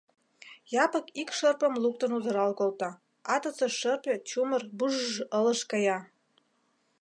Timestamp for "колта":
2.59-2.89